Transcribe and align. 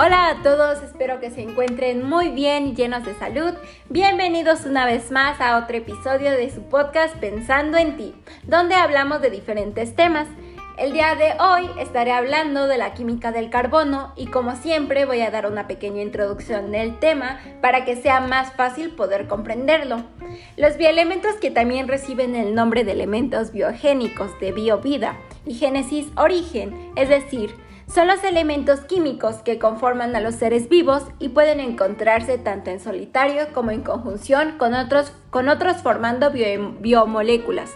Hola 0.00 0.28
a 0.28 0.42
todos, 0.44 0.80
espero 0.84 1.18
que 1.18 1.32
se 1.32 1.40
encuentren 1.40 2.08
muy 2.08 2.28
bien 2.28 2.68
y 2.68 2.74
llenos 2.76 3.04
de 3.04 3.16
salud. 3.16 3.52
Bienvenidos 3.88 4.64
una 4.64 4.86
vez 4.86 5.10
más 5.10 5.40
a 5.40 5.58
otro 5.58 5.76
episodio 5.76 6.30
de 6.30 6.50
su 6.50 6.62
podcast 6.68 7.16
Pensando 7.16 7.78
en 7.78 7.96
ti, 7.96 8.14
donde 8.44 8.76
hablamos 8.76 9.20
de 9.20 9.30
diferentes 9.30 9.96
temas. 9.96 10.28
El 10.76 10.92
día 10.92 11.16
de 11.16 11.32
hoy 11.40 11.68
estaré 11.80 12.12
hablando 12.12 12.68
de 12.68 12.78
la 12.78 12.94
química 12.94 13.32
del 13.32 13.50
carbono 13.50 14.12
y 14.14 14.28
como 14.28 14.54
siempre 14.54 15.04
voy 15.04 15.20
a 15.22 15.32
dar 15.32 15.50
una 15.50 15.66
pequeña 15.66 16.00
introducción 16.00 16.70
del 16.70 17.00
tema 17.00 17.40
para 17.60 17.84
que 17.84 17.96
sea 17.96 18.20
más 18.20 18.52
fácil 18.52 18.90
poder 18.90 19.26
comprenderlo. 19.26 20.04
Los 20.56 20.76
bioelementos 20.76 21.34
que 21.40 21.50
también 21.50 21.88
reciben 21.88 22.36
el 22.36 22.54
nombre 22.54 22.84
de 22.84 22.92
elementos 22.92 23.50
biogénicos 23.50 24.38
de 24.38 24.52
biovida 24.52 25.16
y 25.44 25.54
génesis 25.54 26.06
origen, 26.14 26.92
es 26.94 27.08
decir, 27.08 27.50
son 27.92 28.06
los 28.06 28.22
elementos 28.22 28.80
químicos 28.80 29.36
que 29.36 29.58
conforman 29.58 30.14
a 30.14 30.20
los 30.20 30.34
seres 30.34 30.68
vivos 30.68 31.04
y 31.18 31.30
pueden 31.30 31.58
encontrarse 31.58 32.36
tanto 32.36 32.70
en 32.70 32.80
solitario 32.80 33.52
como 33.54 33.70
en 33.70 33.82
conjunción 33.82 34.58
con 34.58 34.74
otros, 34.74 35.12
con 35.30 35.48
otros 35.48 35.78
formando 35.78 36.30
biomoléculas. 36.30 37.70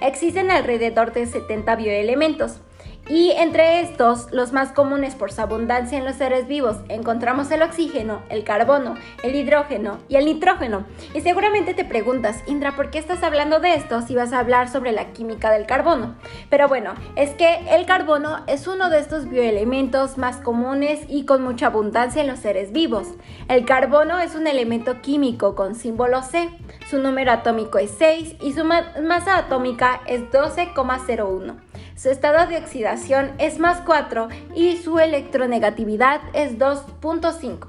Existen 0.00 0.52
alrededor 0.52 1.12
de 1.12 1.26
70 1.26 1.74
bioelementos, 1.74 2.60
y 3.08 3.30
entre 3.30 3.80
estos, 3.80 4.30
los 4.32 4.52
más 4.52 4.72
comunes 4.72 5.14
por 5.14 5.32
su 5.32 5.40
abundancia 5.40 5.96
en 5.96 6.04
los 6.04 6.16
seres 6.16 6.46
vivos, 6.46 6.76
encontramos 6.88 7.50
el 7.50 7.62
oxígeno, 7.62 8.20
el 8.28 8.44
carbono, 8.44 8.96
el 9.22 9.34
hidrógeno 9.34 9.98
y 10.10 10.16
el 10.16 10.26
nitrógeno. 10.26 10.84
Y 11.14 11.22
seguramente 11.22 11.72
te 11.72 11.86
preguntas, 11.86 12.42
Indra, 12.46 12.76
¿por 12.76 12.90
qué 12.90 12.98
estás 12.98 13.22
hablando 13.22 13.60
de 13.60 13.74
esto 13.74 14.02
si 14.02 14.14
vas 14.14 14.34
a 14.34 14.40
hablar 14.40 14.68
sobre 14.68 14.92
la 14.92 15.12
química 15.12 15.50
del 15.50 15.64
carbono? 15.64 16.16
Pero 16.50 16.68
bueno, 16.68 16.94
es 17.16 17.30
que 17.30 17.60
el 17.70 17.86
carbono 17.86 18.44
es 18.46 18.66
uno 18.66 18.90
de 18.90 18.98
estos 18.98 19.28
bioelementos 19.28 20.18
más 20.18 20.36
comunes 20.36 21.00
y 21.08 21.24
con 21.24 21.42
mucha 21.42 21.68
abundancia 21.68 22.20
en 22.20 22.28
los 22.28 22.40
seres 22.40 22.72
vivos. 22.72 23.08
El 23.48 23.64
carbono 23.64 24.18
es 24.18 24.34
un 24.34 24.46
elemento 24.46 25.00
químico 25.00 25.54
con 25.54 25.74
símbolo 25.74 26.22
C, 26.22 26.50
su 26.90 26.98
número 26.98 27.32
atómico 27.32 27.78
es 27.78 27.90
6 27.98 28.36
y 28.42 28.52
su 28.52 28.64
masa 28.64 29.38
atómica 29.38 30.02
es 30.06 30.22
12,01. 30.30 31.67
Su 31.98 32.10
estado 32.10 32.46
de 32.46 32.58
oxidación 32.58 33.32
es 33.38 33.58
más 33.58 33.80
4 33.80 34.28
y 34.54 34.76
su 34.76 35.00
electronegatividad 35.00 36.20
es 36.32 36.56
2.5. 36.56 37.66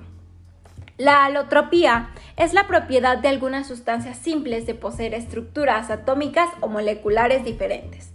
La 0.99 1.25
alotropía 1.25 2.11
es 2.37 2.53
la 2.53 2.67
propiedad 2.67 3.17
de 3.17 3.27
algunas 3.27 3.65
sustancias 3.65 4.19
simples 4.19 4.67
de 4.67 4.75
poseer 4.75 5.15
estructuras 5.15 5.89
atómicas 5.89 6.47
o 6.59 6.67
moleculares 6.67 7.43
diferentes. 7.43 8.11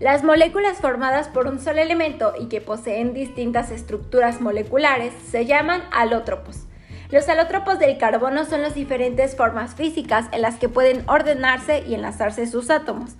Las 0.00 0.22
moléculas 0.22 0.82
formadas 0.82 1.28
por 1.28 1.46
un 1.46 1.58
solo 1.58 1.80
elemento 1.80 2.34
y 2.38 2.48
que 2.48 2.60
poseen 2.60 3.14
distintas 3.14 3.70
estructuras 3.70 4.42
moleculares 4.42 5.14
se 5.30 5.46
llaman 5.46 5.82
alótropos. 5.92 6.66
Los 7.10 7.26
alótropos 7.30 7.78
del 7.78 7.96
carbono 7.96 8.44
son 8.44 8.60
las 8.60 8.74
diferentes 8.74 9.34
formas 9.34 9.74
físicas 9.74 10.26
en 10.32 10.42
las 10.42 10.56
que 10.56 10.68
pueden 10.68 11.08
ordenarse 11.08 11.84
y 11.86 11.94
enlazarse 11.94 12.46
sus 12.46 12.68
átomos. 12.68 13.12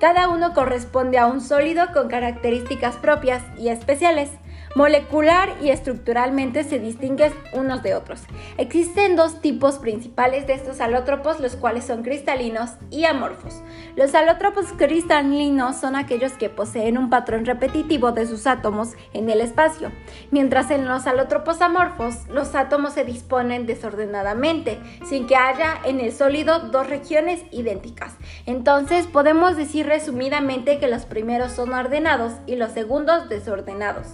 Cada 0.00 0.28
uno 0.28 0.54
corresponde 0.54 1.18
a 1.18 1.26
un 1.26 1.40
sólido 1.40 1.92
con 1.92 2.08
características 2.08 2.96
propias 2.96 3.42
y 3.58 3.68
especiales. 3.68 4.30
Molecular 4.74 5.54
y 5.62 5.70
estructuralmente 5.70 6.62
se 6.62 6.78
distinguen 6.78 7.32
unos 7.52 7.82
de 7.82 7.94
otros. 7.94 8.20
Existen 8.58 9.16
dos 9.16 9.40
tipos 9.40 9.78
principales 9.78 10.46
de 10.46 10.52
estos 10.52 10.80
alótropos, 10.80 11.40
los 11.40 11.56
cuales 11.56 11.84
son 11.84 12.02
cristalinos 12.02 12.70
y 12.90 13.04
amorfos. 13.04 13.62
Los 13.96 14.14
alótropos 14.14 14.66
cristalinos 14.76 15.76
son 15.76 15.96
aquellos 15.96 16.32
que 16.32 16.50
poseen 16.50 16.98
un 16.98 17.10
patrón 17.10 17.44
repetitivo 17.44 18.12
de 18.12 18.26
sus 18.26 18.46
átomos 18.46 18.92
en 19.14 19.30
el 19.30 19.40
espacio, 19.40 19.90
mientras 20.30 20.70
en 20.70 20.86
los 20.86 21.06
alótropos 21.06 21.62
amorfos 21.62 22.28
los 22.28 22.54
átomos 22.54 22.92
se 22.92 23.04
disponen 23.04 23.66
desordenadamente, 23.66 24.78
sin 25.08 25.26
que 25.26 25.36
haya 25.36 25.78
en 25.84 26.00
el 26.00 26.12
sólido 26.12 26.60
dos 26.70 26.88
regiones 26.88 27.42
idénticas. 27.50 28.16
Entonces 28.46 29.06
podemos 29.06 29.56
decir 29.56 29.86
resumidamente 29.86 30.78
que 30.78 30.88
los 30.88 31.06
primeros 31.06 31.52
son 31.52 31.72
ordenados 31.72 32.34
y 32.46 32.56
los 32.56 32.72
segundos 32.72 33.28
desordenados. 33.28 34.06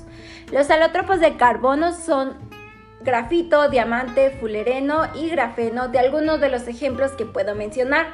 Los 0.53 0.71
alótropos 0.71 1.21
de 1.21 1.37
carbono 1.37 1.93
son 1.93 2.34
grafito, 3.05 3.69
diamante, 3.69 4.31
fulereno 4.41 5.03
y 5.15 5.28
grafeno 5.28 5.88
de 5.88 5.99
algunos 5.99 6.41
de 6.41 6.49
los 6.49 6.66
ejemplos 6.66 7.12
que 7.12 7.27
puedo 7.27 7.55
mencionar. 7.55 8.06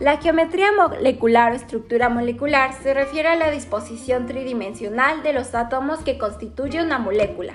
La 0.00 0.18
geometría 0.18 0.70
molecular 0.72 1.52
o 1.52 1.56
estructura 1.56 2.08
molecular 2.08 2.72
se 2.82 2.94
refiere 2.94 3.30
a 3.30 3.36
la 3.36 3.50
disposición 3.50 4.26
tridimensional 4.26 5.22
de 5.22 5.32
los 5.32 5.54
átomos 5.54 6.00
que 6.00 6.18
constituye 6.18 6.82
una 6.82 6.98
molécula. 6.98 7.54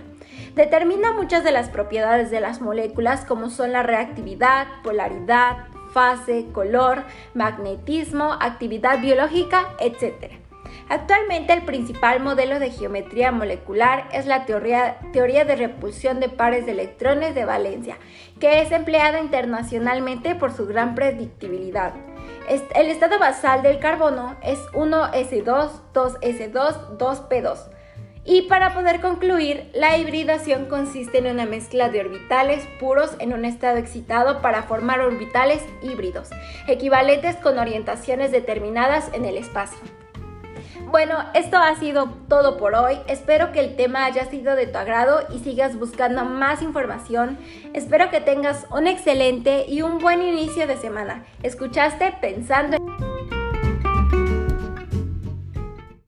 Determina 0.56 1.14
muchas 1.14 1.44
de 1.44 1.52
las 1.52 1.70
propiedades 1.70 2.32
de 2.32 2.42
las 2.42 2.60
moléculas 2.60 3.24
como 3.24 3.50
son 3.50 3.72
la 3.72 3.84
reactividad, 3.84 4.68
polaridad, 4.84 5.68
fase, 5.94 6.48
color, 6.52 7.04
magnetismo, 7.34 8.34
actividad 8.34 9.00
biológica, 9.00 9.70
etc. 9.80 10.49
Actualmente 10.90 11.54
el 11.54 11.64
principal 11.64 12.20
modelo 12.20 12.60
de 12.60 12.72
geometría 12.72 13.32
molecular 13.32 14.08
es 14.12 14.26
la 14.26 14.46
teoría, 14.46 14.98
de 15.12 15.56
repulsión 15.56 16.20
de 16.20 16.30
pares 16.30 16.66
de 16.66 16.72
electrones 16.72 17.36
de 17.36 17.46
valencia, 17.46 17.98
que 18.40 18.62
es 18.62 18.72
empleada 18.72 19.20
internacionalmente 19.20 20.36
por 20.36 20.52
su 20.52 20.66
gran 20.66 20.96
predictibilidad. 20.96 21.94
El 22.48 22.88
estado 22.88 23.20
basal 23.20 23.62
del 23.62 23.80
carbono 23.80 24.36
es 24.42 24.60
1s2, 24.74 25.70
2s2, 25.94 26.98
2p2. 26.98 27.70
Y 28.26 28.44
para 28.44 28.74
poder 28.74 29.02
concluir, 29.02 29.72
la 29.74 29.98
hibridación 29.98 30.66
consiste 30.66 31.20
en 31.20 31.28
una 31.28 31.46
mezcla 31.46 31.90
de 31.90 32.02
orbitales 32.02 32.68
puros 32.80 33.16
en 33.20 33.34
un 33.34 33.46
estado 33.46 33.78
excitado 33.78 34.42
para 34.42 34.64
formar 34.64 35.00
orbitales 35.00 35.64
híbridos, 35.82 36.30
equivalentes 36.68 37.38
con 37.38 37.58
orientaciones 37.58 38.32
determinadas 38.32 39.10
en 39.14 39.26
el 39.26 39.38
espacio. 39.38 39.80
Bueno, 40.92 41.18
esto 41.36 41.58
ha 41.58 41.76
sido 41.76 42.10
todo 42.28 42.58
por 42.58 42.74
hoy. 42.74 42.98
Espero 43.08 43.52
que 43.52 43.60
el 43.60 43.76
tema 43.76 44.06
haya 44.06 44.26
sido 44.26 44.56
de 44.56 44.66
tu 44.66 44.80
agrado 44.80 45.22
y 45.32 45.38
sigas 45.38 45.78
buscando 45.78 46.26
más 46.26 46.64
información. 46.64 47.38
Espero 47.74 48.10
que 48.10 48.22
tengas 48.22 48.66
un 48.72 48.88
excelente 48.88 49.66
y 49.68 49.84
un 49.84 50.00
buen 50.00 50.24
inicio 50.24 50.66
de 50.66 50.78
semana. 50.78 51.26
¿Escuchaste 51.44 52.16
pensando 52.20 52.78
en... 52.78 53.19